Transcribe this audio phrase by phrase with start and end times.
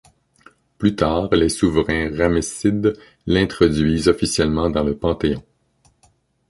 [0.79, 5.43] Plus tard les souverains ramessides l'introduisent officiellement dans le panthéon.